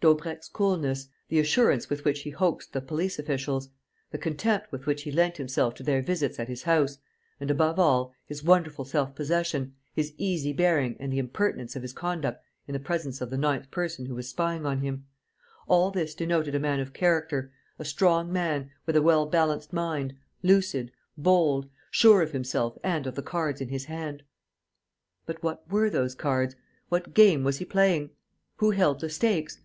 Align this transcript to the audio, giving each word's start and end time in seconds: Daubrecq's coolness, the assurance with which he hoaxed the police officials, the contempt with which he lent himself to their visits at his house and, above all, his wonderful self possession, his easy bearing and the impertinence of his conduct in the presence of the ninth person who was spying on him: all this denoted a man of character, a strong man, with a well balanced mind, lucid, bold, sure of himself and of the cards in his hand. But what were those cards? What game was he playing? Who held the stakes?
Daubrecq's 0.00 0.48
coolness, 0.48 1.06
the 1.28 1.38
assurance 1.38 1.88
with 1.88 2.04
which 2.04 2.22
he 2.22 2.30
hoaxed 2.30 2.72
the 2.72 2.80
police 2.80 3.20
officials, 3.20 3.68
the 4.10 4.18
contempt 4.18 4.72
with 4.72 4.84
which 4.84 5.02
he 5.04 5.12
lent 5.12 5.36
himself 5.36 5.74
to 5.76 5.84
their 5.84 6.02
visits 6.02 6.40
at 6.40 6.48
his 6.48 6.64
house 6.64 6.98
and, 7.38 7.52
above 7.52 7.78
all, 7.78 8.12
his 8.24 8.42
wonderful 8.42 8.84
self 8.84 9.14
possession, 9.14 9.74
his 9.94 10.12
easy 10.18 10.52
bearing 10.52 10.96
and 10.98 11.12
the 11.12 11.20
impertinence 11.20 11.76
of 11.76 11.82
his 11.82 11.92
conduct 11.92 12.42
in 12.66 12.72
the 12.72 12.80
presence 12.80 13.20
of 13.20 13.30
the 13.30 13.38
ninth 13.38 13.70
person 13.70 14.06
who 14.06 14.16
was 14.16 14.28
spying 14.28 14.66
on 14.66 14.80
him: 14.80 15.06
all 15.68 15.92
this 15.92 16.16
denoted 16.16 16.56
a 16.56 16.58
man 16.58 16.80
of 16.80 16.92
character, 16.92 17.52
a 17.78 17.84
strong 17.84 18.32
man, 18.32 18.72
with 18.86 18.96
a 18.96 19.02
well 19.02 19.24
balanced 19.24 19.72
mind, 19.72 20.16
lucid, 20.42 20.90
bold, 21.16 21.68
sure 21.92 22.22
of 22.22 22.32
himself 22.32 22.76
and 22.82 23.06
of 23.06 23.14
the 23.14 23.22
cards 23.22 23.60
in 23.60 23.68
his 23.68 23.84
hand. 23.84 24.24
But 25.26 25.44
what 25.44 25.62
were 25.70 25.88
those 25.90 26.16
cards? 26.16 26.56
What 26.88 27.14
game 27.14 27.44
was 27.44 27.58
he 27.58 27.64
playing? 27.64 28.10
Who 28.56 28.72
held 28.72 28.98
the 28.98 29.08
stakes? 29.08 29.60